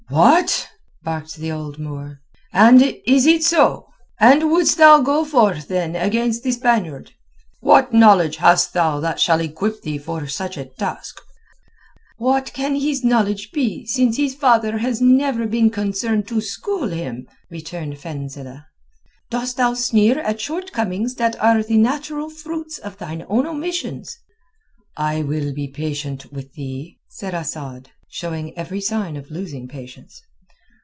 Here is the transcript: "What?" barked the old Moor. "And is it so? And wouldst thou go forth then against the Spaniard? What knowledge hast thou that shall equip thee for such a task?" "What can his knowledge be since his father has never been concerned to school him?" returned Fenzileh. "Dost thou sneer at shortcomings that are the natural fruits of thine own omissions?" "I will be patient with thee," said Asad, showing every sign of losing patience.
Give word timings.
"What?" 0.09 0.67
barked 1.03 1.37
the 1.37 1.53
old 1.53 1.79
Moor. 1.79 2.19
"And 2.51 2.81
is 3.07 3.25
it 3.25 3.45
so? 3.45 3.87
And 4.19 4.51
wouldst 4.51 4.77
thou 4.77 4.99
go 4.99 5.23
forth 5.23 5.69
then 5.69 5.95
against 5.95 6.43
the 6.43 6.51
Spaniard? 6.51 7.13
What 7.61 7.93
knowledge 7.93 8.35
hast 8.35 8.73
thou 8.73 8.99
that 8.99 9.21
shall 9.21 9.39
equip 9.39 9.81
thee 9.83 9.97
for 9.97 10.27
such 10.27 10.57
a 10.57 10.65
task?" 10.65 11.15
"What 12.17 12.51
can 12.51 12.75
his 12.75 13.05
knowledge 13.05 13.53
be 13.53 13.85
since 13.85 14.17
his 14.17 14.35
father 14.35 14.79
has 14.79 14.99
never 14.99 15.47
been 15.47 15.69
concerned 15.69 16.27
to 16.27 16.41
school 16.41 16.89
him?" 16.89 17.25
returned 17.49 17.97
Fenzileh. 17.97 18.65
"Dost 19.29 19.55
thou 19.55 19.75
sneer 19.75 20.19
at 20.19 20.41
shortcomings 20.41 21.15
that 21.15 21.41
are 21.41 21.63
the 21.63 21.77
natural 21.77 22.29
fruits 22.29 22.77
of 22.79 22.97
thine 22.97 23.23
own 23.29 23.47
omissions?" 23.47 24.19
"I 24.97 25.21
will 25.23 25.53
be 25.53 25.69
patient 25.69 26.33
with 26.33 26.51
thee," 26.55 26.99
said 27.07 27.33
Asad, 27.33 27.91
showing 28.13 28.51
every 28.57 28.81
sign 28.81 29.15
of 29.15 29.31
losing 29.31 29.69
patience. 29.69 30.21